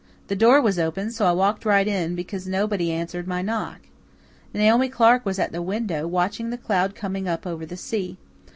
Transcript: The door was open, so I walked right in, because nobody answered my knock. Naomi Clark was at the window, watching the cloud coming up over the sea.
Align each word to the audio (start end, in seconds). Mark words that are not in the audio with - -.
The 0.29 0.35
door 0.35 0.59
was 0.63 0.79
open, 0.79 1.11
so 1.11 1.27
I 1.27 1.31
walked 1.31 1.63
right 1.63 1.87
in, 1.87 2.15
because 2.15 2.47
nobody 2.47 2.91
answered 2.91 3.27
my 3.27 3.43
knock. 3.43 3.81
Naomi 4.51 4.89
Clark 4.89 5.23
was 5.27 5.37
at 5.37 5.51
the 5.51 5.61
window, 5.61 6.07
watching 6.07 6.49
the 6.49 6.57
cloud 6.57 6.95
coming 6.95 7.27
up 7.27 7.45
over 7.45 7.67
the 7.67 7.77
sea. 7.77 8.17